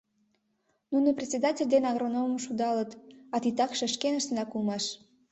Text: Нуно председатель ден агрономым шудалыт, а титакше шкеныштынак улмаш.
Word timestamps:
Нуно 0.91 1.09
председатель 1.17 1.69
ден 1.73 1.83
агрономым 1.91 2.39
шудалыт, 2.45 2.91
а 3.33 3.35
титакше 3.43 3.85
шкеныштынак 3.93 4.49
улмаш. 4.55 4.85